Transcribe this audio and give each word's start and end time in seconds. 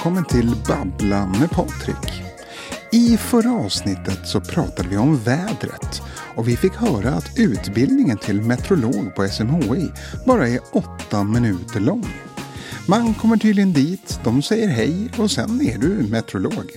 välkommen 0.00 0.24
till 0.24 0.54
Babbla 0.68 1.26
med 1.26 1.50
Patrik. 1.50 2.22
I 2.92 3.16
förra 3.16 3.52
avsnittet 3.52 4.18
så 4.24 4.40
pratade 4.40 4.88
vi 4.88 4.96
om 4.96 5.16
vädret 5.16 6.02
och 6.36 6.48
vi 6.48 6.56
fick 6.56 6.74
höra 6.74 7.10
att 7.10 7.38
utbildningen 7.38 8.18
till 8.18 8.42
meteorolog 8.42 9.14
på 9.14 9.28
SMHI 9.28 9.90
bara 10.26 10.48
är 10.48 10.60
åtta 10.72 11.24
minuter 11.24 11.80
lång. 11.80 12.06
Man 12.88 13.14
kommer 13.14 13.36
tydligen 13.36 13.72
dit, 13.72 14.20
de 14.24 14.42
säger 14.42 14.68
hej 14.68 15.10
och 15.18 15.30
sen 15.30 15.60
är 15.60 15.78
du 15.78 15.88
meteorolog. 15.88 16.70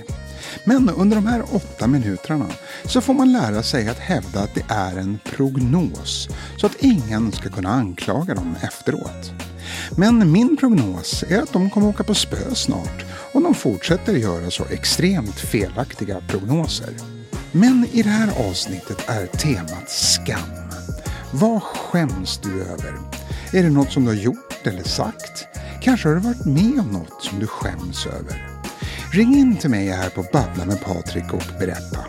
Men 0.65 0.89
under 0.89 1.15
de 1.15 1.27
här 1.27 1.43
åtta 1.51 1.87
minuterna 1.87 2.47
så 2.85 3.01
får 3.01 3.13
man 3.13 3.31
lära 3.31 3.63
sig 3.63 3.89
att 3.89 3.99
hävda 3.99 4.39
att 4.39 4.55
det 4.55 4.65
är 4.67 4.97
en 4.97 5.19
prognos 5.23 6.29
så 6.57 6.65
att 6.65 6.75
ingen 6.83 7.31
ska 7.31 7.49
kunna 7.49 7.69
anklaga 7.69 8.35
dem 8.35 8.55
efteråt. 8.61 9.52
Men 9.97 10.31
min 10.31 10.57
prognos 10.57 11.23
är 11.29 11.41
att 11.41 11.53
de 11.53 11.69
kommer 11.69 11.87
åka 11.87 12.03
på 12.03 12.13
spö 12.13 12.55
snart 12.55 13.05
och 13.33 13.41
de 13.41 13.55
fortsätter 13.55 14.13
göra 14.13 14.51
så 14.51 14.65
extremt 14.69 15.39
felaktiga 15.39 16.21
prognoser. 16.27 16.93
Men 17.51 17.87
i 17.91 18.01
det 18.01 18.09
här 18.09 18.49
avsnittet 18.49 19.09
är 19.09 19.25
temat 19.25 19.89
skam. 19.89 20.39
Vad 21.31 21.63
skäms 21.63 22.39
du 22.43 22.61
över? 22.61 22.93
Är 23.53 23.63
det 23.63 23.69
något 23.69 23.91
som 23.91 24.03
du 24.03 24.09
har 24.09 24.15
gjort 24.15 24.67
eller 24.67 24.83
sagt? 24.83 25.47
Kanske 25.81 26.07
har 26.07 26.15
du 26.15 26.21
varit 26.21 26.45
med 26.45 26.79
om 26.79 26.91
något 26.91 27.23
som 27.23 27.39
du 27.39 27.47
skäms 27.47 28.05
över? 28.05 28.49
Ring 29.11 29.35
in 29.35 29.57
till 29.57 29.69
mig 29.69 29.87
här 29.87 30.09
på 30.09 30.25
Babbla 30.33 30.65
med 30.65 30.81
Patrik 30.81 31.33
och 31.33 31.59
berätta. 31.59 31.99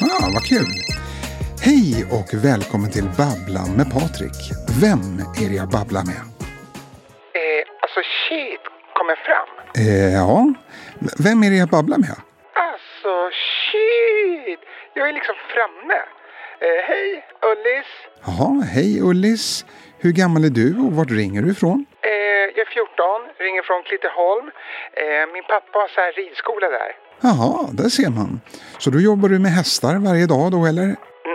Ah, 0.00 0.30
vad 0.32 0.44
kul! 0.44 0.74
Hej 1.60 2.04
och 2.10 2.34
välkommen 2.34 2.90
till 2.90 3.10
Babbla 3.16 3.66
med 3.76 3.90
Patrik. 3.90 4.52
Vem 4.80 5.18
är 5.18 5.48
det 5.48 5.54
jag 5.54 5.68
babblar 5.68 6.04
med? 6.04 6.29
Eh, 9.80 10.12
ja, 10.22 10.54
vem 11.24 11.38
är 11.44 11.50
det 11.50 11.56
jag 11.64 11.68
babblar 11.68 11.98
med? 11.98 12.16
Alltså 12.66 13.12
shit, 13.68 14.60
jag 14.94 15.08
är 15.08 15.12
liksom 15.12 15.36
framme. 15.54 16.00
Eh, 16.64 16.80
hej, 16.90 17.08
Ullis. 17.50 17.90
Jaha, 18.26 18.50
hej 18.74 18.90
Ullis. 19.10 19.64
Hur 20.02 20.12
gammal 20.20 20.42
är 20.44 20.54
du 20.60 20.68
och 20.84 20.92
vart 20.98 21.10
ringer 21.20 21.42
du 21.42 21.50
ifrån? 21.56 21.78
Eh, 22.02 22.10
jag 22.56 22.64
är 22.68 22.70
14, 22.78 23.20
ringer 23.46 23.62
från 23.62 23.82
Klitteholm. 23.88 24.46
Eh, 25.02 25.22
min 25.34 25.44
pappa 25.52 25.78
har 25.82 25.88
så 25.94 26.00
här 26.00 26.12
ridskola 26.20 26.68
där. 26.78 26.90
Jaha, 27.28 27.68
där 27.80 27.88
ser 27.98 28.10
man. 28.18 28.30
Så 28.82 28.90
då 28.90 28.98
jobbar 29.08 29.28
du 29.28 29.38
med 29.38 29.52
hästar 29.60 29.94
varje 30.08 30.26
dag 30.34 30.46
då 30.56 30.60
eller? 30.70 30.88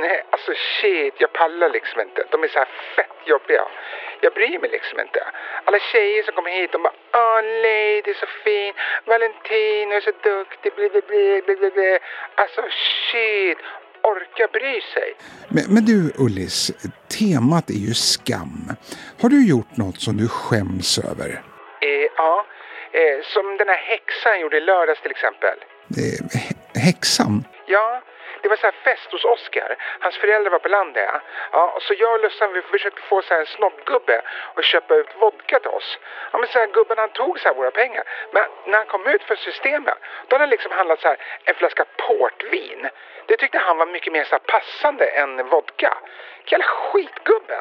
Nej, 0.03 0.17
alltså 0.33 0.52
shit, 0.81 1.13
jag 1.23 1.31
pallar 1.39 1.69
liksom 1.77 1.97
inte. 2.07 2.19
De 2.31 2.37
är 2.45 2.49
så 2.55 2.59
här 2.63 2.71
fett 2.95 3.17
jobbiga. 3.33 3.63
Jag 4.25 4.33
bryr 4.33 4.59
mig 4.59 4.69
liksom 4.77 4.99
inte. 5.05 5.19
Alla 5.65 5.79
tjejer 5.91 6.23
som 6.23 6.33
kommer 6.37 6.51
hit, 6.51 6.71
de 6.71 6.81
bara 6.83 6.93
Åh, 7.13 7.41
Lady 7.65 8.09
är 8.13 8.19
så 8.25 8.29
fin. 8.43 8.73
Valentino 9.11 9.91
är 9.99 10.01
så 10.09 10.13
duktig. 10.31 10.69
Bli, 10.75 10.89
bli, 10.89 11.01
bli, 11.45 11.55
bli, 11.59 11.69
bli. 11.77 11.91
Alltså 12.35 12.61
shit, 13.11 13.57
orka 14.11 14.47
bry 14.57 14.81
sig. 14.93 15.09
Men, 15.55 15.63
men 15.73 15.85
du 15.85 15.97
Ullis, 16.25 16.57
temat 17.19 17.69
är 17.69 17.81
ju 17.87 17.93
skam. 17.93 18.55
Har 19.21 19.29
du 19.29 19.39
gjort 19.53 19.77
något 19.77 19.99
som 20.05 20.13
du 20.17 20.27
skäms 20.27 20.89
över? 21.11 21.29
Eh, 21.87 22.05
ja, 22.17 22.45
eh, 22.91 23.17
som 23.33 23.57
den 23.57 23.67
här 23.73 23.81
häxan 23.91 24.39
gjorde 24.41 24.57
i 24.57 24.61
lördags 24.61 25.01
till 25.01 25.11
exempel. 25.11 25.57
Eh, 26.01 26.19
hä- 26.41 26.79
häxan? 26.87 27.33
Ja, 27.65 28.01
det 28.45 28.49
var 28.49 28.55
så 28.55 28.67
här 28.67 28.79
fest 28.83 29.11
hos 29.11 29.25
Oskar. 29.25 29.75
Hans 29.99 30.17
föräldrar 30.17 30.51
var 30.51 30.59
på 30.59 30.67
landet. 30.67 31.09
Ja. 31.51 31.77
Så 31.81 31.93
jag 31.93 32.13
och 32.13 32.19
Lussan 32.19 32.53
vi 32.53 32.61
försökte 32.61 33.02
få 33.02 33.21
så 33.21 33.33
här 33.33 33.41
en 33.41 33.45
snobbgubbe 33.45 34.21
och 34.55 34.63
köpa 34.63 34.95
ut 34.95 35.07
vodka 35.19 35.59
till 35.59 35.69
oss. 35.69 35.97
Ja, 36.31 36.37
men 36.37 36.47
så 36.47 36.59
här, 36.59 36.67
gubben 36.67 36.97
han 36.97 37.09
tog 37.09 37.39
så 37.39 37.47
här 37.47 37.55
våra 37.55 37.71
pengar. 37.71 38.03
Men 38.31 38.43
när 38.65 38.77
han 38.77 38.87
kom 38.87 39.08
ut 39.08 39.23
för 39.23 39.36
systemet 39.36 39.97
då 40.27 40.33
hade 40.33 40.43
han 40.43 40.49
liksom 40.49 40.71
handlat 40.71 41.02
så 41.02 41.08
här 41.08 41.17
en 41.43 41.55
flaska 41.55 41.86
portvin. 41.97 42.89
Det 43.25 43.37
tyckte 43.37 43.58
han 43.58 43.77
var 43.77 43.86
mycket 43.86 44.14
mer 44.14 44.23
så 44.23 44.36
här 44.36 44.45
passande 44.53 45.05
än 45.05 45.49
vodka. 45.49 45.97
Jävla 46.45 46.65
skitgubbe. 46.65 47.59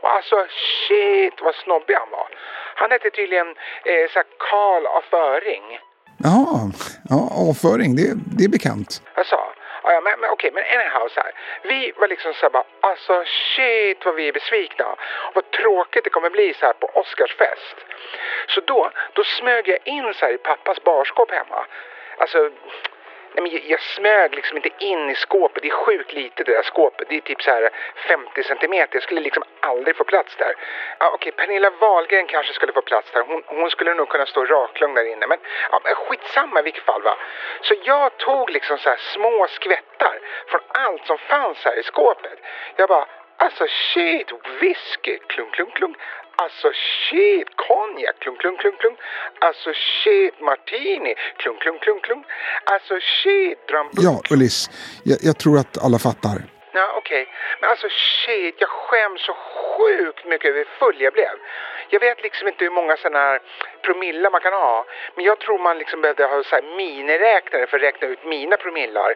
Och 0.00 0.10
alltså 0.10 0.46
shit 0.48 1.40
vad 1.40 1.54
snobbig 1.54 1.94
han 1.94 2.10
var. 2.10 2.28
Han 2.74 2.90
hette 2.90 3.10
tydligen 3.10 3.48
eh, 3.84 4.10
så 4.10 4.18
här 4.18 4.26
Karl 4.38 4.86
af 4.86 5.12
Öring. 5.12 5.78
Jaha, 6.24 6.72
ja, 7.10 7.20
avföring, 7.48 7.96
det, 7.96 8.12
det 8.36 8.44
är 8.44 8.48
bekant. 8.48 9.02
Alltså, 9.14 9.36
ja, 9.82 9.92
ja, 9.92 10.00
men, 10.00 10.20
men 10.20 10.30
okej, 10.30 10.50
men 10.50 10.64
anyhow 10.64 11.08
så 11.08 11.20
här. 11.20 11.32
Vi 11.62 11.92
var 11.96 12.08
liksom 12.08 12.34
så 12.34 12.46
här 12.46 12.50
bara, 12.50 12.64
alltså 12.80 13.24
shit 13.26 14.04
vad 14.04 14.14
vi 14.14 14.28
är 14.28 14.32
besvikna. 14.32 14.96
Vad 15.34 15.50
tråkigt 15.50 16.04
det 16.04 16.10
kommer 16.10 16.30
bli 16.30 16.54
så 16.54 16.66
här 16.66 16.72
på 16.72 16.86
Oscarsfest. 16.94 17.76
Så 18.48 18.60
då, 18.60 18.90
då 19.12 19.24
smög 19.24 19.68
jag 19.68 19.78
in 19.84 20.14
så 20.14 20.26
här 20.26 20.32
i 20.32 20.38
pappas 20.38 20.82
barskåp 20.82 21.30
hemma. 21.30 21.66
Alltså, 22.16 22.50
nej 23.34 23.42
men 23.42 23.52
jag, 23.52 23.62
jag 23.66 23.80
smög 23.80 24.34
liksom 24.34 24.56
inte 24.56 24.70
in 24.78 25.10
i 25.10 25.14
skåpet. 25.14 25.62
Det 25.62 25.68
är 25.68 25.84
sjukt 25.84 26.12
lite 26.12 26.44
det 26.44 26.52
där 26.52 26.62
skåpet. 26.62 27.08
Det 27.08 27.16
är 27.16 27.20
typ 27.20 27.42
så 27.42 27.50
här 27.50 27.70
50 28.08 28.42
centimeter. 28.42 28.96
Jag 28.96 29.02
skulle 29.02 29.20
liksom 29.20 29.42
aldrig 29.60 29.96
få 29.96 30.04
plats 30.04 30.36
där. 30.36 30.54
Ja, 30.98 31.10
okej, 31.14 31.32
Pernilla 31.32 31.70
Wahlgren 31.70 32.26
kanske 32.26 32.52
skulle 32.52 32.72
få 32.72 32.82
plats 32.82 33.10
där. 33.10 33.22
Hon, 33.22 33.42
hon 33.46 33.70
skulle 33.70 33.94
nog 33.94 34.08
kunna 34.08 34.26
stå 34.26 34.44
raklång 34.44 34.94
där 34.94 35.04
inne. 35.04 35.26
Men, 35.26 35.38
ja, 35.70 35.80
men 35.84 35.94
skitsamma 35.94 36.60
i 36.60 36.62
vilket 36.62 36.84
fall 36.84 37.02
va. 37.02 37.16
Så 37.60 37.74
jag 37.84 38.16
tog 38.16 38.50
liksom 38.50 38.78
så 38.78 38.88
här 38.88 38.98
små 38.98 39.46
skvättar 39.48 40.18
från 40.46 40.60
allt 40.68 41.06
som 41.06 41.18
fanns 41.18 41.64
här 41.64 41.78
i 41.78 41.82
skåpet. 41.82 42.38
Jag 42.76 42.88
bara, 42.88 43.06
alltså 43.36 43.66
shit, 43.68 44.32
whisky, 44.60 45.18
klunk, 45.18 45.54
klunk, 45.54 45.74
klunk. 45.74 45.96
Alltså 46.44 46.68
shit, 46.72 47.48
konjak, 47.56 48.16
klunk, 48.18 48.38
klunk, 48.40 48.60
klunk, 48.60 48.78
klunk. 48.80 48.98
Alltså 49.38 49.70
shit, 49.74 50.40
martini, 50.40 51.14
klunk, 51.36 51.58
klunk, 51.62 51.80
klunk, 51.82 52.02
klunk. 52.04 52.24
Alltså 52.64 52.94
shit, 53.00 53.58
drambuck. 53.68 54.04
Ja, 54.06 54.14
Ullis, 54.32 54.58
jag, 55.04 55.18
jag 55.22 55.38
tror 55.38 55.58
att 55.58 55.84
alla 55.84 55.98
fattar. 55.98 56.36
Ja, 56.72 56.86
okej. 56.96 57.28
Men 57.60 57.70
alltså 57.70 57.88
shit, 57.88 58.54
jag 58.58 58.68
skäms 58.68 59.20
så 59.20 59.34
sjukt 59.62 60.24
mycket 60.24 60.48
över 60.50 60.58
hur 60.58 60.70
full 60.78 61.00
jag 61.00 61.12
blev. 61.12 61.34
Jag 61.90 62.00
vet 62.00 62.22
liksom 62.22 62.48
inte 62.48 62.64
hur 62.64 62.70
många 62.70 62.96
sådana 62.96 63.18
här 63.18 63.40
promille 63.82 64.30
man 64.30 64.40
kan 64.40 64.52
ha. 64.52 64.84
Men 65.14 65.24
jag 65.24 65.38
tror 65.38 65.58
man 65.58 65.78
liksom 65.78 66.00
behövde 66.00 66.24
ha 66.24 66.42
så 66.42 66.56
här 66.56 66.76
miniräknare 66.76 67.66
för 67.66 67.76
att 67.76 67.82
räkna 67.82 68.08
ut 68.08 68.24
mina 68.24 68.56
promillar. 68.56 69.14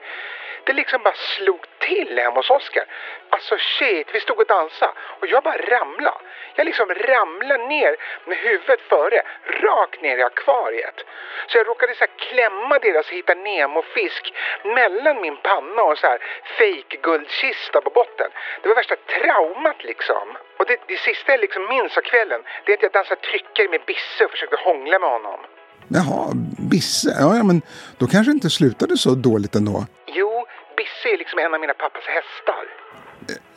Det 0.64 0.72
liksom 0.72 1.02
bara 1.02 1.14
slog 1.14 1.66
till 1.78 2.18
hemma 2.18 2.36
hos 2.36 2.50
Oskar. 2.50 2.84
Alltså 3.30 3.56
shit, 3.58 4.08
vi 4.14 4.20
stod 4.20 4.38
och 4.40 4.46
dansade 4.46 4.92
och 5.20 5.26
jag 5.26 5.42
bara 5.42 5.56
ramlade. 5.56 6.18
Jag 6.54 6.64
liksom 6.64 6.94
ramlade 6.94 7.66
ner 7.66 7.96
med 8.24 8.38
huvudet 8.38 8.80
före, 8.80 9.22
rakt 9.44 10.02
ner 10.02 10.18
i 10.18 10.22
akvariet. 10.22 11.04
Så 11.46 11.58
jag 11.58 11.68
råkade 11.68 11.94
så 11.94 12.00
här 12.00 12.10
klämma 12.16 12.78
deras 12.78 13.08
Hitta 13.08 13.34
Nemo-fisk 13.34 14.34
mellan 14.64 15.20
min 15.20 15.36
panna 15.36 15.82
och 15.82 15.98
så 15.98 16.06
här 16.06 16.18
fake 16.58 16.96
guldkista 17.02 17.80
på 17.80 17.90
botten. 17.90 18.30
Det 18.62 18.68
var 18.68 18.76
värsta 18.76 18.96
traumat 18.96 19.84
liksom. 19.84 20.38
Och 20.56 20.66
det, 20.66 20.80
det 20.86 20.96
sista 20.96 21.32
jag 21.32 21.40
liksom 21.40 21.66
minns 21.68 21.96
av 21.96 22.02
kvällen, 22.02 22.42
det 22.64 22.72
är 22.72 22.76
att 22.76 22.82
jag 22.82 22.92
dansade 22.92 23.20
tryckare 23.20 23.68
med 23.68 23.80
Bisse 23.86 24.24
och 24.24 24.30
försökte 24.30 24.55
hångla 24.64 24.98
med 24.98 25.10
honom. 25.10 25.40
Jaha, 25.88 26.32
Bisse, 26.70 27.16
ja, 27.20 27.36
ja 27.36 27.42
men 27.42 27.62
då 27.98 28.06
kanske 28.06 28.30
inte 28.32 28.50
slutade 28.50 28.96
så 28.96 29.10
dåligt 29.14 29.54
ändå. 29.54 29.86
Jo, 30.06 30.46
Bisse 30.76 31.08
är 31.14 31.18
liksom 31.18 31.38
en 31.38 31.54
av 31.54 31.60
mina 31.60 31.74
pappas 31.74 32.02
hästar. 32.16 32.64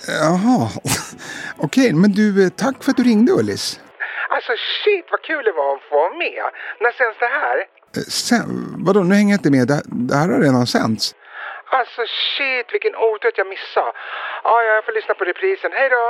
Jaha, 0.08 0.70
okej, 1.58 1.94
men 1.94 2.12
du, 2.12 2.44
eh, 2.44 2.50
tack 2.50 2.84
för 2.84 2.92
att 2.92 2.98
du 2.98 3.04
ringde 3.04 3.32
Ullis. 3.32 3.80
Alltså 4.30 4.52
shit 4.84 5.06
vad 5.12 5.22
kul 5.22 5.44
det 5.46 5.52
var 5.52 5.76
att 5.76 5.82
få 5.90 5.96
vara 5.96 6.14
med. 6.14 6.44
När 6.80 6.92
sänds 6.92 7.20
det 7.20 7.32
här? 7.40 7.58
Eh, 7.98 8.02
Sen, 8.28 8.50
vadå, 8.86 9.00
nu 9.04 9.16
hänger 9.16 9.34
jag 9.34 9.40
inte 9.40 9.52
med, 9.58 9.68
det, 9.68 9.82
det 9.86 10.16
här 10.16 10.28
har 10.30 10.40
redan 10.40 10.68
sänts. 10.68 11.16
Alltså 11.80 12.02
shit 12.36 12.68
vilken 12.74 12.96
otur 12.96 13.28
att 13.30 13.38
jag 13.38 13.48
missade. 13.48 13.92
Ja, 14.44 14.56
jag 14.64 14.86
får 14.86 14.94
lyssna 15.00 15.14
på 15.14 15.24
reprisen. 15.26 15.72
Hej 15.74 15.90
då! 15.90 16.06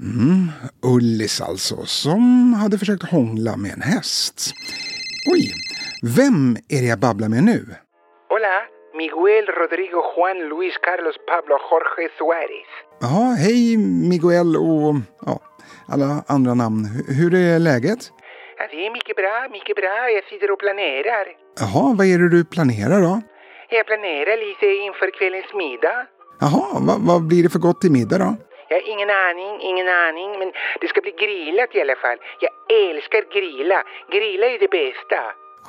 Mm, 0.00 0.48
Ullis 0.82 1.40
alltså, 1.40 1.76
som 1.86 2.54
hade 2.54 2.78
försökt 2.78 3.10
hångla 3.10 3.56
med 3.56 3.72
en 3.72 3.82
häst. 3.82 4.54
Oj, 5.32 5.52
vem 6.16 6.56
är 6.68 6.80
det 6.82 6.88
jag 6.88 6.98
babblar 6.98 7.28
med 7.28 7.44
nu? 7.44 7.60
Hola, 8.28 8.56
Miguel 9.00 9.46
Rodrigo 9.58 10.00
Juan 10.16 10.38
Luis 10.50 10.76
Carlos 10.86 11.16
Pablo 11.30 11.56
Jorge 11.70 12.08
Suárez. 12.18 12.70
Jaha, 13.00 13.34
hej 13.34 13.76
Miguel 14.10 14.56
och 14.56 14.94
ja, 15.26 15.40
alla 15.88 16.24
andra 16.26 16.54
namn. 16.54 16.84
Hur 17.18 17.34
är 17.34 17.58
läget? 17.58 18.02
Ja, 18.58 18.64
det 18.70 18.86
är 18.86 18.92
mycket 18.92 19.16
bra, 19.16 19.48
mycket 19.52 19.76
bra. 19.76 20.10
Jag 20.16 20.24
sitter 20.24 20.50
och 20.50 20.58
planerar. 20.58 21.26
Jaha, 21.60 21.94
vad 21.98 22.06
är 22.06 22.18
det 22.18 22.28
du 22.28 22.44
planerar 22.44 23.00
då? 23.02 23.20
Jag 23.70 23.86
planerar 23.86 24.36
lite 24.46 24.66
inför 24.86 25.18
kvällens 25.18 25.50
middag. 25.54 25.98
Jaha, 26.40 26.66
vad, 26.86 27.00
vad 27.00 27.26
blir 27.26 27.42
det 27.42 27.48
för 27.48 27.58
gott 27.58 27.80
till 27.80 27.92
middag 27.92 28.18
då? 28.18 28.36
Jag 28.68 28.76
har 28.76 28.88
ingen 28.88 29.10
aning, 29.10 29.60
ingen 29.60 29.88
aning, 29.88 30.38
men 30.38 30.52
det 30.80 30.88
ska 30.88 31.00
bli 31.00 31.10
grillat 31.24 31.74
i 31.74 31.80
alla 31.80 31.96
fall. 31.96 32.18
Jag 32.40 32.52
älskar 32.88 33.22
grilla. 33.34 33.82
Grilla 34.12 34.46
är 34.46 34.58
det 34.58 34.70
bästa. 34.70 35.20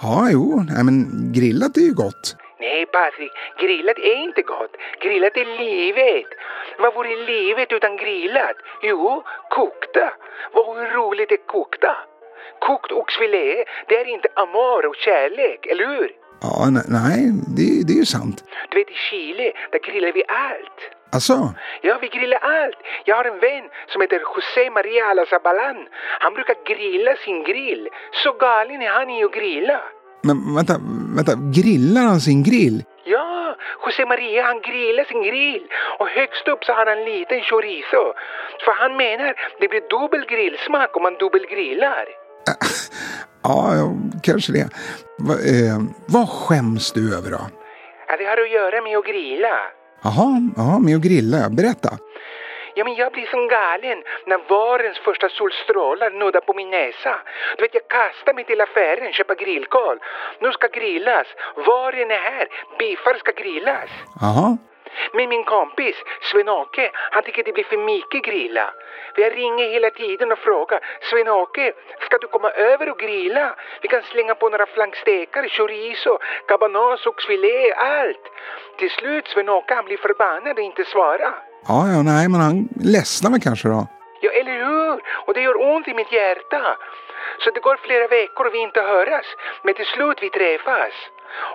Ja, 0.01 0.27
jo, 0.31 0.63
nej, 0.69 0.83
men 0.83 0.97
grillat 1.37 1.77
är 1.77 1.81
ju 1.81 1.93
gott. 1.93 2.35
Nej, 2.59 2.85
Patrik, 2.85 3.31
grillat 3.59 3.97
är 3.99 4.15
inte 4.15 4.41
gott. 4.41 4.73
Grillat 5.01 5.37
är 5.37 5.45
livet. 5.63 6.25
Vad 6.79 6.93
vore 6.95 7.15
livet 7.25 7.71
utan 7.71 7.97
grillat? 7.97 8.55
Jo, 8.83 9.23
kokta. 9.49 10.13
Vad 10.53 10.77
roligt 10.93 11.31
är 11.31 11.37
kokta? 11.47 11.97
Kokt 12.59 12.91
oxfilé, 12.91 13.63
det 13.87 13.95
är 13.95 14.05
inte 14.07 14.29
amor 14.35 14.85
och 14.85 14.95
kärlek, 14.95 15.65
eller 15.65 15.85
hur? 15.87 16.11
Ja, 16.41 16.65
ne- 16.75 16.87
nej, 16.87 17.31
det, 17.57 17.87
det 17.87 17.93
är 17.93 17.97
ju 17.97 18.05
sant. 18.05 18.43
Du 18.69 18.77
vet 18.77 18.89
i 18.89 18.93
Chile, 18.93 19.51
där 19.71 19.79
grillar 19.79 20.11
vi 20.11 20.23
allt. 20.27 20.96
Alltså, 21.11 21.53
Ja, 21.81 21.97
vi 22.01 22.07
grillar 22.07 22.37
allt. 22.37 22.77
Jag 23.05 23.15
har 23.15 23.25
en 23.25 23.39
vän 23.39 23.63
som 23.87 24.01
heter 24.01 24.19
José 24.19 24.69
Maria 24.71 25.05
Alazabalan. 25.05 25.77
Han 26.19 26.33
brukar 26.33 26.55
grilla 26.65 27.15
sin 27.15 27.43
grill. 27.43 27.89
Så 28.23 28.31
galen 28.33 28.81
är 28.81 28.89
han 28.89 29.09
i 29.09 29.23
att 29.23 29.33
grilla. 29.33 29.81
men 30.23 30.55
vänta, 30.55 30.73
vänta, 31.15 31.33
grillar 31.61 32.01
han 32.01 32.19
sin 32.21 32.43
grill? 32.43 32.83
Ja, 33.05 33.55
José 33.85 34.05
Maria 34.05 34.43
han 34.43 34.61
grillar 34.61 35.03
sin 35.03 35.23
grill 35.23 35.67
och 35.99 36.07
högst 36.07 36.47
upp 36.47 36.63
så 36.63 36.71
har 36.73 36.85
han 36.85 36.97
en 36.97 37.05
liten 37.05 37.41
chorizo. 37.41 38.13
För 38.65 38.71
han 38.81 38.97
menar 38.97 39.33
det 39.59 39.67
blir 39.67 39.83
dubbel 39.89 40.25
grillsmak 40.25 40.97
om 40.97 41.03
man 41.03 41.13
dubbelgrillar. 41.13 42.05
Ja, 43.43 43.71
kanske 44.23 44.51
det. 44.51 44.69
Va, 45.19 45.33
eh, 45.33 45.77
vad 46.07 46.29
skäms 46.29 46.91
du 46.91 47.15
över 47.17 47.31
då? 47.31 47.39
Ja, 48.07 48.17
det 48.17 48.25
har 48.25 48.37
att 48.41 48.51
göra 48.51 48.81
med 48.81 48.97
att 48.97 49.05
grilla. 49.05 49.57
Jaha, 50.03 50.29
ja, 50.57 50.79
med 50.79 50.95
att 50.95 51.01
grilla, 51.01 51.49
berätta. 51.49 51.91
Ja, 52.77 52.83
men 52.83 52.95
jag 52.95 53.11
blir 53.11 53.25
som 53.25 53.47
galen 53.47 53.99
när 54.29 54.39
vårens 54.49 54.99
första 55.07 55.29
solstrålar 55.29 56.09
nuddar 56.11 56.41
på 56.41 56.53
min 56.53 56.69
näsa. 56.69 57.15
Du 57.57 57.61
vet, 57.61 57.73
jag 57.73 57.87
kastar 57.87 58.33
mig 58.33 58.43
till 58.43 58.61
affären, 58.61 59.13
köper 59.13 59.35
grillkol. 59.35 59.97
Nu 60.41 60.51
ska 60.51 60.67
grillas. 60.67 61.27
Våren 61.55 62.11
är 62.11 62.23
här. 62.31 62.47
Biffar 62.79 63.15
ska 63.23 63.31
grillas. 63.41 63.89
Jaha, 64.21 64.57
Men 65.13 65.29
min 65.29 65.43
kompis 65.43 65.95
Sven-Åke, 66.21 66.91
han 67.11 67.23
tycker 67.23 67.43
det 67.43 67.53
blir 67.53 67.63
för 67.63 67.77
mycket 67.77 68.23
grilla. 68.23 68.73
Jag 69.15 69.37
ringer 69.37 69.69
hela 69.69 69.89
tiden 69.89 70.31
och 70.31 70.39
frågar 70.39 70.79
Sven-Åke, 71.01 71.73
ska 72.05 72.17
du 72.17 72.27
komma 72.27 72.49
över 72.51 72.89
och 72.89 72.99
grilla? 72.99 73.55
Vi 73.81 73.87
kan 73.87 74.01
slänga 74.01 74.35
på 74.35 74.49
några 74.49 74.65
flankstekar, 74.65 75.47
chorizo, 75.47 76.17
cabanos, 76.47 77.05
oxfilé, 77.05 77.73
allt. 77.73 78.25
Till 78.77 78.89
slut 78.89 79.27
Sven-Åke 79.27 79.73
han 79.73 79.85
blir 79.85 79.97
förbannad 79.97 80.57
och 80.57 80.63
inte 80.63 80.85
svarar. 80.85 81.33
ja, 81.67 81.79
ja, 81.93 82.01
nej, 82.03 82.29
men 82.29 82.41
han 82.41 82.69
ledsnar 82.93 83.31
väl 83.31 83.41
kanske 83.41 83.67
då. 83.67 83.87
Ja, 84.21 84.31
eller 84.31 84.51
hur? 84.65 85.01
Och 85.25 85.33
det 85.33 85.41
gör 85.41 85.61
ont 85.71 85.87
i 85.87 85.93
mitt 85.93 86.11
hjärta. 86.11 86.77
Så 87.39 87.51
det 87.51 87.59
går 87.59 87.77
flera 87.77 88.07
veckor 88.07 88.47
och 88.47 88.53
vi 88.53 88.57
inte 88.57 88.81
höras. 88.81 89.25
Men 89.63 89.73
till 89.73 89.85
slut 89.85 90.17
vi 90.21 90.29
träffas. 90.29 90.93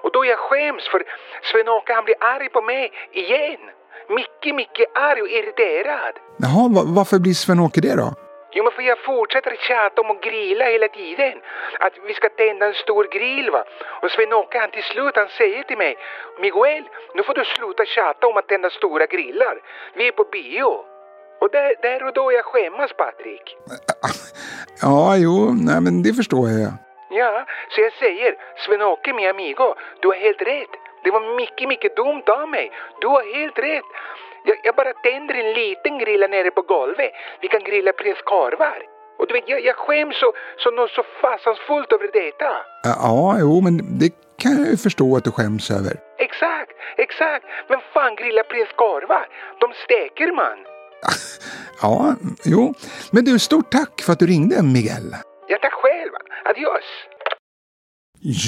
Och 0.03 0.11
då 0.13 0.25
jag 0.25 0.39
skäms 0.39 0.89
för 0.89 1.03
Sven-Åke 1.43 1.93
han 1.95 2.05
blir 2.05 2.17
arg 2.21 2.49
på 2.49 2.63
mig 2.63 2.93
igen. 3.13 3.61
Mycket, 4.09 4.55
mycket 4.55 4.87
arg 4.95 5.23
och 5.23 5.29
irriterad. 5.29 6.15
Jaha, 6.37 6.69
va, 6.75 6.83
varför 6.87 7.19
blir 7.19 7.35
Sven-Åke 7.35 7.81
det 7.81 7.97
då? 7.97 8.09
Jo, 8.55 8.65
men 8.65 8.73
för 8.73 8.83
jag 8.83 8.99
fortsätter 8.99 9.57
tjata 9.69 10.01
om 10.01 10.11
att 10.11 10.23
grilla 10.23 10.65
hela 10.65 10.89
tiden. 10.89 11.35
Att 11.81 11.93
vi 12.07 12.15
ska 12.15 12.29
tända 12.29 12.67
en 12.67 12.75
stor 12.75 13.05
grill 13.17 13.51
va. 13.51 13.65
Och 14.03 14.11
Sven-Åke 14.11 14.59
han 14.59 14.71
till 14.71 14.83
slut 14.83 15.17
han 15.17 15.29
säger 15.29 15.63
till 15.63 15.79
mig 15.79 15.97
Miguel, 16.41 16.85
nu 17.15 17.23
får 17.23 17.35
du 17.35 17.45
sluta 17.45 17.85
tjata 17.85 18.27
om 18.27 18.37
att 18.37 18.49
tända 18.49 18.71
stora 18.71 19.07
grillar. 19.07 19.55
Vi 19.97 20.09
är 20.09 20.13
på 20.13 20.25
bio. 20.33 20.71
Och 21.41 21.51
där, 21.53 21.75
där 21.83 22.07
och 22.07 22.13
då 22.13 22.33
jag 22.33 22.45
skämmas 22.45 22.93
Patrik. 22.93 23.47
Ja, 24.83 25.17
jo, 25.17 25.55
nej, 25.69 25.81
men 25.81 26.03
det 26.03 26.15
förstår 26.15 26.49
jag. 26.49 26.73
Ja, 27.21 27.47
så 27.71 27.81
jag 27.81 27.93
säger, 27.93 28.35
Sven-Åke 28.67 29.13
mi 29.13 29.29
amigo, 29.29 29.75
du 30.01 30.09
har 30.09 30.15
helt 30.15 30.43
rätt. 30.43 30.75
Det 31.05 31.11
var 31.11 31.37
mycket, 31.37 31.69
mycket 31.69 31.97
dumt 31.97 32.27
av 32.27 32.49
mig. 32.49 32.73
Du 33.01 33.07
har 33.07 33.35
helt 33.37 33.59
rätt. 33.59 33.91
Jag, 34.45 34.57
jag 34.63 34.75
bara 34.75 34.93
tänder 34.93 35.35
en 35.35 35.53
liten 35.53 35.99
grill 35.99 36.23
här 36.23 36.29
nere 36.29 36.51
på 36.51 36.63
golvet. 36.63 37.13
Vi 37.41 37.49
kan 37.49 37.63
grilla 37.65 37.93
prinskorvar. 37.93 38.79
Och 39.19 39.27
du 39.27 39.35
vet, 39.35 39.49
jag, 39.49 39.65
jag 39.65 39.77
skäms 39.77 40.17
så, 40.21 40.33
så 40.57 40.71
något 40.71 40.91
så 40.91 41.03
fasansfullt 41.23 41.93
över 41.93 42.09
detta. 42.13 42.51
Ja, 42.83 43.37
jo, 43.41 43.61
men 43.61 43.99
det 43.99 44.11
kan 44.43 44.53
jag 44.59 44.69
ju 44.71 44.77
förstå 44.77 45.17
att 45.17 45.25
du 45.25 45.31
skäms 45.31 45.71
över. 45.71 45.95
Exakt, 46.19 46.73
exakt. 46.97 47.45
Men 47.69 47.81
fan 47.95 48.17
grilla 48.17 48.43
prinskorvar? 48.43 49.27
De 49.61 49.73
steker 49.85 50.33
man. 50.33 50.59
Ja, 51.83 52.15
jo. 52.45 52.75
Men 53.11 53.25
du, 53.25 53.39
stort 53.39 53.71
tack 53.71 54.03
för 54.03 54.13
att 54.13 54.19
du 54.19 54.27
ringde, 54.27 54.63
Miguel. 54.63 55.15
Jag 55.53 55.61
tack 55.61 55.73
själv. 55.73 56.13
Adios. 56.45 56.85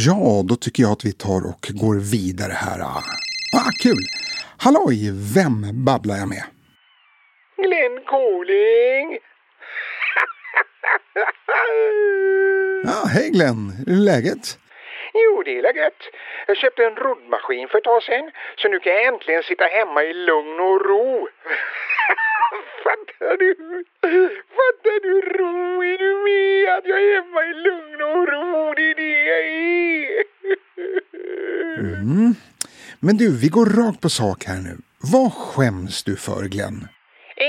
Ja, 0.06 0.42
då 0.48 0.56
tycker 0.56 0.82
jag 0.82 0.92
att 0.92 1.04
vi 1.04 1.12
tar 1.12 1.40
och 1.50 1.64
går 1.82 1.96
vidare 2.14 2.52
här. 2.52 2.80
Ah, 3.58 3.70
kul! 3.82 4.04
Halloj, 4.64 4.98
vem 5.36 5.84
babblar 5.88 6.16
jag 6.16 6.28
med? 6.28 6.44
Glenn 7.64 7.96
Cooling. 8.12 9.18
Ja, 12.84 12.98
hej 13.14 13.30
Glenn, 13.30 13.62
hur 13.86 13.96
är 13.96 14.04
läget? 14.12 14.44
Jo, 15.14 15.42
det 15.44 15.58
är 15.58 15.76
gött. 15.76 16.02
Jag 16.46 16.56
köpte 16.56 16.84
en 16.84 16.96
roddmaskin 16.96 17.68
för 17.68 17.78
ett 17.78 17.84
tag 17.84 18.02
sedan, 18.02 18.30
så 18.56 18.68
nu 18.68 18.78
kan 18.80 18.92
jag 18.92 19.04
äntligen 19.04 19.42
sitta 19.42 19.64
hemma 19.64 20.02
i 20.02 20.12
lugn 20.14 20.60
och 20.60 20.80
ro. 20.88 21.28
Fattar 22.86 23.36
du? 23.36 23.54
Fattar 24.58 24.98
du 25.06 25.14
ro? 25.38 25.82
Är 25.92 25.98
du 26.04 26.10
med 26.28 26.78
att 26.78 26.86
jag 26.86 26.98
är 27.02 27.14
hemma 27.16 27.40
i 27.50 27.54
lugn 27.66 28.02
och 28.02 28.28
ro? 28.32 28.74
Det 28.76 28.90
är 28.90 28.94
det 28.94 29.24
jag 29.32 29.42
är. 29.46 30.24
Mm. 31.78 32.34
Men 33.00 33.16
du, 33.16 33.26
vi 33.42 33.48
går 33.48 33.66
rakt 33.66 34.00
på 34.00 34.08
sak 34.08 34.44
här 34.44 34.60
nu. 34.68 34.74
Vad 35.12 35.32
skäms 35.32 36.04
du 36.04 36.16
för, 36.16 36.42
Glenn? 36.54 36.88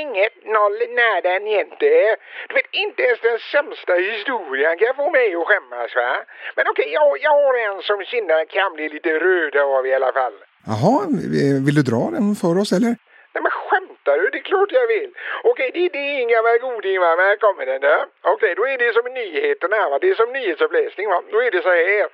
Inget, 0.02 0.36
noll, 0.56 0.78
nada, 1.02 1.34
niente. 1.48 1.94
Du 2.48 2.54
vet, 2.58 2.70
inte 2.84 3.02
ens 3.08 3.20
den 3.30 3.40
sämsta 3.54 3.94
historien 4.12 4.78
kan 4.82 4.96
få 5.00 5.06
mig 5.18 5.28
att 5.36 5.48
skämmas, 5.48 5.92
va? 6.02 6.12
Men 6.56 6.66
okej, 6.72 6.90
jag, 6.98 7.08
jag 7.26 7.36
har 7.42 7.54
en 7.68 7.78
som 7.90 8.00
kinderna 8.12 8.46
kan 8.58 8.70
bli 8.76 8.86
lite 8.96 9.12
röda 9.26 9.62
av 9.76 9.88
i 9.88 9.94
alla 9.98 10.12
fall. 10.20 10.38
Jaha, 10.72 10.98
vill 11.66 11.76
du 11.80 11.84
dra 11.92 12.04
den 12.16 12.36
för 12.42 12.54
oss 12.62 12.72
eller? 12.78 12.96
Nej 13.36 13.42
men 13.42 13.52
skämtar 13.52 14.18
du? 14.18 14.30
Det 14.30 14.38
är 14.38 14.42
klart 14.42 14.72
jag 14.72 14.88
vill. 14.88 15.12
Okej, 15.44 15.72
det, 15.74 15.90
det 15.90 16.00
är 16.00 16.22
en 16.22 16.28
gammal 16.28 16.58
goding 16.58 17.00
va, 17.00 17.16
men 17.16 17.26
här 17.26 17.36
kommer 17.36 17.66
den 17.66 17.82
där. 17.82 18.06
Okej, 18.22 18.56
då 18.56 18.68
är 18.68 18.78
det 18.78 18.94
som 18.94 19.14
nyheterna 19.14 19.76
här 19.76 19.90
va. 19.90 20.00
Det 20.00 20.10
är 20.10 20.16
som 20.16 20.34
nyhetsuppläsning 20.34 21.10
va. 21.10 21.24
Då 21.32 21.44
är 21.44 21.52
det 21.52 21.62
så 21.62 21.70
här. 21.70 22.08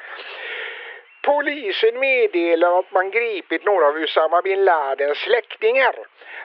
Polisen 1.23 1.99
meddelar 1.99 2.79
att 2.79 2.91
man 2.91 3.11
gripit 3.11 3.65
några 3.65 3.87
av 3.87 3.97
Usama 3.97 4.41
bin 4.41 4.65
Ladens 4.65 5.17
släktingar. 5.17 5.95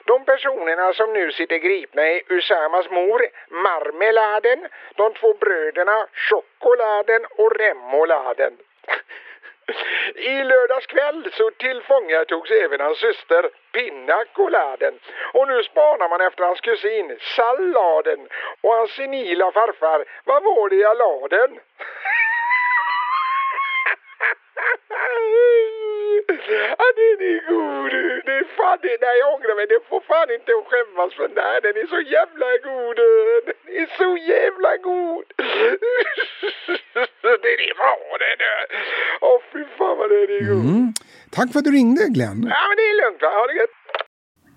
De 0.05 0.25
personerna 0.25 0.93
som 0.93 1.13
nu 1.13 1.31
sitter 1.31 1.57
gripna 1.57 2.01
är 2.07 2.21
Usamas 2.29 2.89
mor, 2.89 3.21
Marmeladen, 3.49 4.67
de 4.95 5.13
två 5.13 5.33
bröderna 5.33 6.07
Chokoladen 6.13 7.25
och 7.29 7.55
Remoladen. 7.55 8.53
I 10.15 10.43
lördags 10.43 10.85
kväll 10.85 11.29
så 11.33 11.51
tillfångatogs 11.51 12.51
även 12.51 12.81
hans 12.81 12.99
syster 12.99 13.49
Pinnacoladen. 13.71 14.99
Och 15.33 15.47
nu 15.47 15.63
spanar 15.63 16.09
man 16.09 16.21
efter 16.21 16.43
hans 16.43 16.61
kusin 16.61 17.17
Salladen 17.35 18.27
och 18.61 18.73
hans 18.73 18.91
senila 18.91 19.51
farfar. 19.51 20.05
Vad 20.23 20.43
var 20.43 20.69
det 20.69 20.75
jag 20.75 20.97
la 20.97 21.27
den? 21.27 21.59
Ja, 26.49 26.85
den 26.95 27.27
är 27.27 27.49
god. 27.49 27.91
Det 28.25 28.31
är 28.31 28.43
fan 28.57 28.79
det. 28.81 28.97
Nej, 29.01 29.17
jag 29.19 29.33
ångrar 29.33 29.55
mig. 29.55 29.67
Det 29.67 29.79
får 29.89 30.01
fan 30.01 30.31
inte 30.31 30.51
att 30.51 30.67
skämmas 30.67 31.13
för 31.13 31.27
den 31.27 31.37
här. 31.43 31.61
Den 31.61 31.77
är 31.77 31.87
så 31.87 32.01
jävla 32.01 32.57
god. 32.57 32.95
Den 33.45 33.75
är 33.81 33.97
så 33.97 34.17
jävla 34.17 34.77
god. 34.77 35.25
Det 37.41 37.53
är 37.69 37.75
bra 37.81 37.95
den. 38.25 38.39
Åh, 39.21 39.39
fy 39.53 39.59
fan 39.77 39.97
vad 39.97 40.09
den 40.09 40.17
är 40.37 40.41
god. 40.49 40.65
Mm. 40.65 40.93
Tack 41.31 41.51
för 41.51 41.59
att 41.59 41.65
du 41.65 41.71
ringde, 41.71 42.03
Glenn. 42.09 42.39
Ja, 42.53 42.61
men 42.69 42.75
det 42.79 42.85
är 42.91 42.95
lugnt 43.03 43.21
va. 43.21 43.29
Ha 43.39 43.47
det 43.47 43.57
gött. 43.61 43.77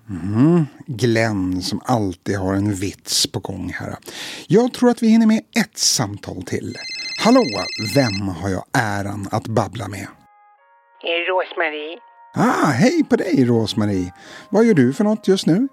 Mm. 0.09 0.65
Glenn 0.87 1.61
som 1.61 1.81
alltid 1.85 2.37
har 2.37 2.53
en 2.53 2.73
vits 2.73 3.31
på 3.31 3.39
gång 3.39 3.73
här. 3.79 3.95
Jag 4.47 4.73
tror 4.73 4.89
att 4.89 5.03
vi 5.03 5.07
hinner 5.07 5.27
med 5.27 5.41
ett 5.61 5.77
samtal 5.77 6.43
till. 6.43 6.75
Hallå, 7.23 7.43
vem 7.95 8.27
har 8.41 8.49
jag 8.49 8.63
äran 8.99 9.27
att 9.31 9.47
babbla 9.47 9.87
med? 9.87 10.07
Rosmarie. 11.27 11.97
Ah, 12.35 12.71
hej 12.81 13.03
på 13.09 13.15
dig 13.15 13.45
Rosmarie. 13.45 14.13
Vad 14.49 14.65
gör 14.65 14.73
du 14.73 14.93
för 14.93 15.03
något 15.03 15.27
just 15.27 15.47
nu? 15.47 15.67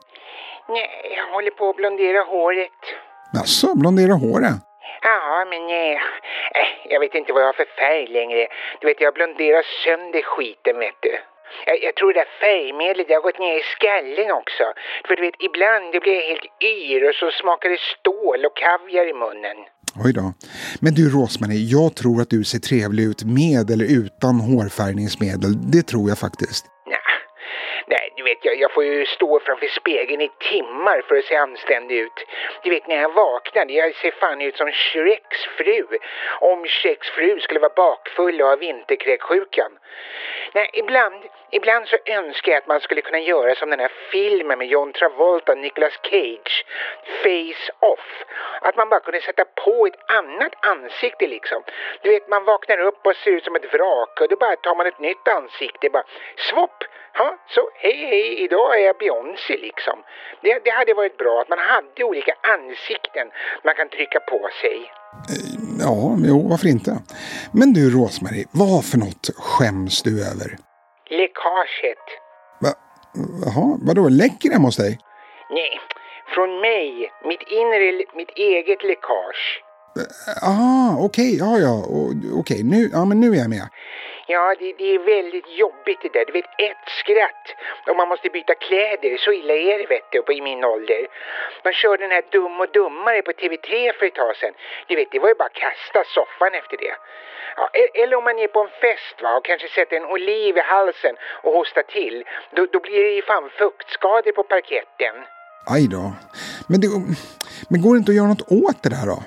Nej, 0.69 0.88
jag 1.17 1.35
håller 1.35 1.50
på 1.50 1.71
att 1.71 1.77
blondera 1.77 2.21
håret. 2.23 2.81
Jaså, 3.33 3.75
blondera 3.75 4.12
håret? 4.12 4.68
Ja, 5.09 5.45
men 5.53 5.62
eh, 5.81 5.99
jag 6.93 7.00
vet 7.00 7.15
inte 7.15 7.33
vad 7.33 7.43
jag 7.43 7.53
har 7.53 7.61
för 7.62 7.71
färg 7.83 8.07
längre. 8.19 8.43
Du 8.81 8.87
vet, 8.87 9.00
jag 9.00 9.15
blonderar 9.15 9.62
sönder 9.85 10.23
skiten, 10.23 10.79
vet 10.79 10.99
du. 11.07 11.15
Jag, 11.67 11.77
jag 11.87 11.95
tror 11.97 12.12
det 12.12 12.21
där 12.21 12.31
färgmedlet 12.45 13.09
det 13.09 13.15
har 13.15 13.27
gått 13.29 13.38
ner 13.38 13.57
i 13.62 13.65
skallen 13.75 14.31
också. 14.41 14.65
För 15.07 15.17
du 15.17 15.23
vet, 15.23 15.38
ibland 15.49 15.85
det 15.93 16.00
blir 16.00 16.15
jag 16.21 16.27
helt 16.33 16.49
yr 16.75 17.09
och 17.09 17.15
så 17.15 17.31
smakar 17.31 17.69
det 17.69 17.81
stål 17.95 18.41
och 18.49 18.57
kaviar 18.65 19.07
i 19.12 19.15
munnen. 19.25 19.59
Oj 20.05 20.12
då. 20.12 20.27
Men 20.81 20.93
du 20.95 21.05
Rosmarie, 21.17 21.65
jag 21.77 21.97
tror 22.00 22.17
att 22.23 22.31
du 22.31 22.45
ser 22.45 22.59
trevlig 22.59 23.05
ut 23.11 23.23
med 23.38 23.65
eller 23.71 23.88
utan 24.03 24.35
hårfärgningsmedel. 24.49 25.53
Det 25.75 25.83
tror 25.91 26.09
jag 26.09 26.19
faktiskt. 26.19 26.65
Nej, 27.90 28.12
du 28.16 28.23
vet, 28.23 28.45
jag, 28.45 28.57
jag 28.57 28.73
får 28.73 28.85
ju 28.85 29.07
stå 29.07 29.40
framför 29.40 29.66
spegeln 29.66 30.21
i 30.21 30.30
timmar 30.38 31.02
för 31.09 31.16
att 31.16 31.25
se 31.25 31.37
anständig 31.37 31.99
ut. 31.99 32.26
Du 32.62 32.71
vet, 32.71 32.87
när 32.87 32.97
jag 33.02 33.12
vaknar, 33.12 33.66
jag 33.71 33.95
ser 33.95 34.11
fan 34.11 34.40
ut 34.40 34.57
som 34.57 34.73
Shreks 34.73 35.45
fru. 35.57 35.87
Om 36.40 36.66
Shreks 36.66 37.11
fru 37.11 37.40
skulle 37.40 37.61
vara 37.61 37.73
bakfull 37.76 38.42
och 38.42 38.49
ha 38.49 38.57
vinterkräksjukan. 38.57 39.78
Nej, 40.52 40.71
ibland, 40.73 41.14
ibland 41.50 41.88
så 41.88 41.97
önskar 42.07 42.52
jag 42.52 42.59
att 42.59 42.66
man 42.66 42.80
skulle 42.80 43.00
kunna 43.00 43.18
göra 43.18 43.54
som 43.54 43.71
den 43.71 43.80
här 43.80 43.92
filmen 44.11 44.59
med 44.59 44.68
John 44.68 44.92
Travolta 44.92 45.52
och 45.52 45.59
Nicolas 45.59 45.99
Cage. 46.02 46.64
Face 47.23 47.73
Off. 47.80 48.25
Att 48.61 48.76
man 48.76 48.88
bara 48.88 49.00
kunde 49.00 49.21
sätta 49.21 49.45
på 49.45 49.87
ett 49.87 50.11
annat 50.11 50.66
ansikte 50.66 51.26
liksom. 51.26 51.62
Du 52.02 52.11
vet, 52.11 52.28
man 52.28 52.45
vaknar 52.45 52.78
upp 52.78 53.07
och 53.07 53.16
ser 53.16 53.30
ut 53.30 53.45
som 53.45 53.57
ett 53.57 53.75
vrak 53.75 54.21
och 54.21 54.28
då 54.28 54.37
bara 54.37 54.57
tar 54.57 54.75
man 54.75 54.87
ett 54.87 55.00
nytt 55.00 55.28
ansikte. 55.28 55.90
Bara 55.90 56.04
svopp! 56.37 56.85
Ja, 57.15 57.37
så 57.55 57.61
hej 57.75 58.07
hej, 58.11 58.45
idag 58.45 58.81
är 58.81 58.87
jag 58.87 58.99
Beyoncé 58.99 59.57
liksom. 59.57 59.99
Det, 60.43 60.61
det 60.65 60.71
hade 60.71 60.95
varit 60.95 61.17
bra 61.19 61.41
att 61.41 61.49
man 61.49 61.59
hade 61.59 62.05
olika 62.05 62.35
ansikten 62.57 63.27
man 63.65 63.75
kan 63.75 63.88
trycka 63.88 64.21
på 64.21 64.49
sig. 64.61 64.77
Ja, 65.81 66.17
jo, 66.31 66.49
varför 66.49 66.69
inte? 66.69 66.99
Men 67.53 67.73
du 67.73 67.91
Rosmarie, 67.91 68.47
vad 68.53 68.85
för 68.85 68.99
något 68.99 69.27
skäms 69.37 70.03
du 70.03 70.12
över? 70.31 70.49
Läckaget. 71.11 72.07
Va? 72.61 72.73
Jaha, 73.45 73.79
vadå, 73.83 74.09
läcker 74.09 74.50
hemma 74.50 74.69
hos 74.69 74.77
dig? 74.77 74.99
Nej, 75.50 75.81
från 76.35 76.61
mig. 76.61 77.12
Mitt 77.25 77.43
inre, 77.61 78.05
mitt 78.17 78.31
eget 78.37 78.85
läckage. 78.85 79.62
Ah, 80.43 80.97
okej, 80.99 81.35
okay, 81.35 81.37
ja, 81.38 81.59
ja, 81.59 81.85
okej, 81.88 82.33
okay, 82.33 82.62
nu, 82.62 82.91
ja, 82.93 83.05
men 83.05 83.21
nu 83.21 83.33
är 83.33 83.38
jag 83.38 83.50
med. 83.50 83.69
Ja, 84.31 84.55
det, 84.59 84.73
det, 84.79 84.95
är 84.95 84.99
väldigt 84.99 85.49
jobbigt 85.49 86.01
det 86.03 86.13
där. 86.13 86.25
Du 86.27 86.33
vet, 86.33 86.51
ett 86.59 86.87
skratt 87.01 87.47
och 87.87 87.97
man 87.97 88.09
måste 88.09 88.29
byta 88.31 88.55
kläder. 88.55 89.17
Så 89.17 89.33
illa 89.33 89.55
är 89.55 89.79
det, 89.79 89.87
vet 89.87 90.09
du, 90.13 90.35
i 90.39 90.41
min 90.41 90.65
ålder. 90.65 91.09
Man 91.65 91.73
körde 91.73 92.03
den 92.05 92.11
här 92.11 92.25
Dum 92.33 92.61
och 92.61 92.71
Dummare 92.73 93.23
på 93.23 93.33
TV3 93.33 93.93
för 93.99 94.07
ett 94.07 94.15
tag 94.15 94.37
sedan. 94.37 94.55
Du 94.87 94.97
vet, 94.97 95.11
det 95.13 95.19
var 95.19 95.29
ju 95.29 95.35
bara 95.35 95.51
att 95.53 95.63
kasta 95.67 96.05
soffan 96.05 96.55
efter 96.55 96.77
det. 96.77 96.95
Ja, 97.57 97.71
e-, 97.73 98.03
eller 98.03 98.17
om 98.17 98.25
man 98.25 98.39
är 98.39 98.49
på 98.49 98.61
en 98.61 98.75
fest 98.85 99.17
va, 99.23 99.37
och 99.37 99.45
kanske 99.45 99.69
sätter 99.69 99.97
en 99.97 100.05
oliv 100.15 100.57
i 100.57 100.61
halsen 100.61 101.15
och 101.43 101.53
hostar 101.53 101.83
till. 101.83 102.25
Då, 102.55 102.67
då 102.73 102.81
blir 102.81 103.03
det 103.05 103.15
ju 103.19 103.23
fan 103.23 103.51
fuktskador 103.51 104.33
på 104.33 104.43
parketten. 104.43 105.15
Aj 105.75 105.89
då. 105.89 106.13
Men, 106.69 106.81
det, 106.81 106.89
men 107.71 107.83
går 107.83 107.95
det 107.95 107.99
inte 107.99 108.13
att 108.13 108.21
göra 108.21 108.33
något 108.35 108.53
åt 108.65 108.83
det 108.83 108.91
där 108.97 109.07
då? 109.07 109.19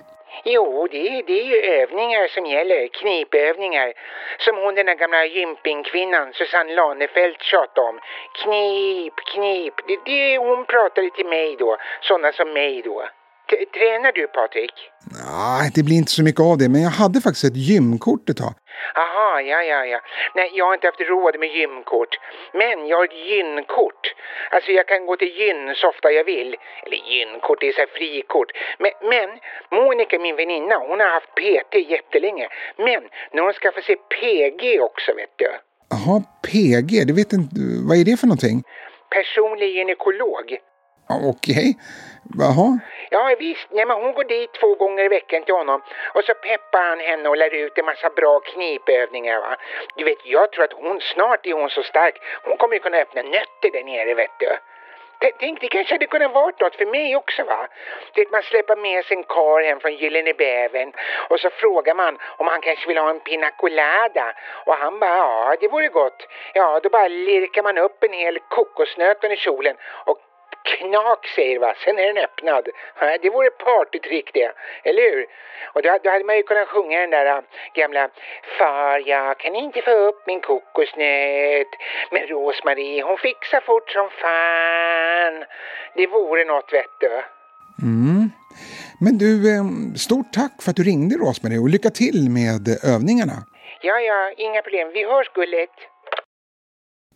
Jo, 0.44 0.88
det, 0.92 1.22
det 1.28 1.40
är 1.42 1.46
ju 1.46 1.56
övningar 1.56 2.28
som 2.28 2.46
gäller, 2.46 2.88
knipövningar. 2.88 3.94
Som 4.38 4.58
hon 4.58 4.76
den 4.76 4.86
där 4.86 4.96
gamla 4.96 5.26
gympingkvinnan 5.26 6.34
Susanne 6.34 6.76
Lanefelt 6.76 7.42
tjatade 7.44 7.88
om. 7.88 8.00
Knip, 8.44 9.16
knip. 9.16 9.74
Det, 9.88 10.00
det 10.06 10.38
hon 10.38 10.66
pratade 10.66 11.10
till 11.10 11.26
mig 11.26 11.56
då, 11.56 11.78
sådana 12.02 12.32
som 12.32 12.54
mig 12.54 12.82
då. 12.82 13.08
Tränar 13.78 14.12
du 14.12 14.28
Patrik? 14.28 14.76
Nej, 15.26 15.72
det 15.76 15.84
blir 15.84 15.98
inte 15.98 16.12
så 16.12 16.24
mycket 16.24 16.42
av 16.42 16.58
det, 16.58 16.70
men 16.70 16.82
jag 16.82 16.90
hade 16.90 17.22
faktiskt 17.22 17.46
ett 17.46 17.62
gymkort 17.70 18.30
ett 18.30 18.38
tag. 18.38 18.54
Aha, 19.04 19.42
ja, 19.52 19.60
ja, 19.72 19.86
ja. 19.86 20.00
Nej, 20.36 20.50
jag 20.54 20.66
har 20.66 20.74
inte 20.74 20.88
haft 20.88 21.10
råd 21.14 21.40
med 21.40 21.50
gymkort. 21.58 22.14
Men 22.54 22.88
jag 22.88 22.98
har 22.98 23.06
ett 23.06 23.22
gynkort. 23.30 24.04
Alltså 24.52 24.72
jag 24.72 24.88
kan 24.88 25.06
gå 25.06 25.16
till 25.18 25.34
gyn 25.40 25.76
så 25.76 25.90
ofta 25.90 26.12
jag 26.12 26.24
vill. 26.24 26.56
Eller 26.86 27.00
gynkort, 27.12 27.60
det 27.62 27.68
är 27.68 27.74
så 27.74 27.84
här 27.86 27.94
frikort. 27.98 28.50
Men, 28.80 28.92
men 29.12 29.30
Monica, 29.80 30.20
min 30.20 30.36
väninna, 30.36 30.76
hon 30.90 31.00
har 31.00 31.12
haft 31.18 31.32
PT 31.40 31.74
jättelänge. 31.94 32.48
Men 32.78 33.02
nu 33.32 33.38
har 33.42 33.48
hon 33.50 33.54
skaffat 33.54 33.84
sig 33.84 33.96
PG 34.16 34.64
också, 34.90 35.10
vet 35.14 35.34
du. 35.36 35.50
Jaha, 35.94 36.24
PG, 36.48 36.92
det 37.08 37.14
vet 37.14 37.34
inte, 37.34 37.56
vad 37.88 37.98
är 37.98 38.06
det 38.06 38.18
för 38.20 38.28
någonting? 38.28 38.64
Personlig 39.16 39.70
gynekolog. 39.78 40.46
Okej. 41.10 41.30
Okay. 41.30 41.74
Jaha? 42.40 42.80
Ja 43.14 43.36
visst, 43.40 43.68
nej 43.72 43.86
men 43.86 43.98
hon 43.98 44.14
går 44.14 44.24
dit 44.24 44.54
två 44.54 44.76
gånger 44.76 45.04
i 45.04 45.08
veckan 45.08 45.44
till 45.44 45.54
honom 45.54 45.82
och 46.14 46.24
så 46.24 46.34
peppar 46.34 46.82
han 46.82 47.00
henne 47.00 47.30
och 47.30 47.38
lär 47.38 47.54
ut 47.54 47.78
en 47.78 47.86
massa 47.86 48.10
bra 48.10 48.40
knipövningar 48.40 49.40
va. 49.40 49.58
Du 49.96 50.04
vet, 50.04 50.26
jag 50.26 50.52
tror 50.52 50.64
att 50.64 50.74
hon 50.74 51.02
snart 51.02 51.46
är 51.46 51.54
hon 51.54 51.70
så 51.70 51.84
stark, 51.84 52.16
hon 52.44 52.58
kommer 52.58 52.74
ju 52.74 52.80
kunna 52.80 52.98
öppna 52.98 53.22
nötter 53.22 53.72
där 53.72 53.84
nere 53.84 54.14
vet 54.14 54.40
du. 54.40 54.58
Tänk, 55.40 55.62
det 55.62 55.68
kanske 55.68 55.94
hade 55.94 56.06
kunnat 56.06 56.34
vara 56.34 56.54
något 56.60 56.76
för 56.76 56.86
mig 56.86 57.16
också 57.16 57.44
va. 57.44 57.68
Det 58.14 58.32
man 58.32 58.44
släpper 58.44 58.76
med 58.76 59.06
sig 59.06 59.18
en 59.18 59.24
kar 59.24 59.64
hem 59.64 59.80
från 59.80 59.96
Gyllene 59.96 60.34
Bävern 60.34 60.94
och 61.30 61.40
så 61.40 61.50
frågar 61.50 61.96
man 61.96 62.18
om 62.38 62.48
han 62.48 62.62
kanske 62.62 62.88
vill 62.88 62.98
ha 62.98 63.10
en 63.10 63.20
pina 63.20 63.52
colada 63.52 64.34
och 64.66 64.74
han 64.74 65.00
bara 65.00 65.18
ja, 65.18 65.56
det 65.60 65.68
vore 65.68 65.88
gott. 65.88 66.28
Ja, 66.54 66.80
då 66.84 66.90
bara 66.90 67.08
lirkar 67.08 67.64
man 67.64 67.78
upp 67.78 68.04
en 68.04 68.14
hel 68.14 68.40
kokosnöt 68.40 69.24
i 69.24 69.36
kjolen 69.36 69.76
och 70.06 70.20
knak 70.64 71.28
säger 71.36 71.60
va, 71.60 71.74
sen 71.86 72.00
är 72.00 72.08
den 72.14 72.24
öppnad. 72.24 72.66
Det 73.22 73.30
vore 73.30 73.50
partytrick 73.50 74.34
det, 74.34 74.52
eller 74.84 75.02
hur? 75.02 75.26
Och 75.74 75.82
då, 75.82 75.98
då 76.04 76.10
hade 76.10 76.26
man 76.26 76.38
ju 76.38 76.44
kunnat 76.44 76.68
sjunga 76.68 77.00
den 77.00 77.10
där 77.10 77.26
äh, 77.26 77.42
gamla 77.74 78.10
Far, 78.58 79.04
jag 79.06 79.40
kan 79.40 79.56
inte 79.56 79.82
få 79.82 79.92
upp 79.92 80.28
min 80.28 80.42
kokosnöt 80.42 81.72
Men 82.12 82.28
Rosmarie 82.28 83.04
hon 83.04 83.18
fixar 83.18 83.62
fort 83.62 83.90
som 83.90 84.10
fan. 84.10 85.46
Det 85.96 86.08
vore 86.08 86.46
något 86.46 86.74
vet 86.74 86.96
du. 87.00 87.12
Mm. 87.82 88.30
Men 89.00 89.18
du, 89.18 89.56
eh, 89.56 89.64
stort 89.96 90.34
tack 90.34 90.62
för 90.62 90.70
att 90.70 90.76
du 90.76 90.84
ringde 90.84 91.16
Rosmarie 91.16 91.60
och 91.60 91.70
lycka 91.70 91.90
till 91.90 92.30
med 92.30 92.64
övningarna. 92.96 93.38
Ja, 93.82 94.00
ja, 94.00 94.32
inga 94.38 94.62
problem. 94.62 94.92
Vi 94.94 95.04
hörs 95.06 95.30
gullet. 95.34 95.76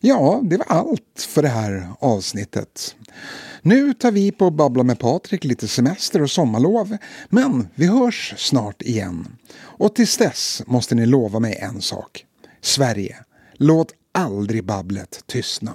Ja, 0.08 0.42
det 0.44 0.58
var 0.58 0.66
allt 0.66 1.28
för 1.28 1.42
det 1.42 1.48
här 1.48 1.88
avsnittet. 2.00 2.96
Nu 3.62 3.94
tar 3.94 4.12
vi 4.12 4.32
på 4.32 4.52
Babbla 4.52 4.84
med 4.84 5.00
Patrik 5.00 5.44
lite 5.44 5.68
semester 5.68 6.22
och 6.22 6.32
sommarlov, 6.32 6.98
men 7.30 7.68
vi 7.76 7.86
hörs 7.86 8.34
snart 8.38 8.82
igen. 8.82 9.28
Och 9.58 9.96
tills 9.96 10.18
dess 10.18 10.64
måste 10.66 10.96
ni 10.96 11.06
lova 11.06 11.40
mig 11.40 11.56
en 11.56 11.82
sak. 11.82 12.26
Sverige, 12.62 13.16
låt 13.54 13.94
aldrig 14.12 14.66
babblet 14.66 15.24
tystna. 15.26 15.74